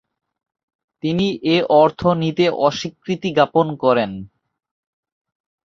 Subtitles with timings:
[1.03, 1.25] তিনি
[1.47, 4.11] এ অর্থ নিতে অস্বীকৃতিজ্ঞাপন করেন।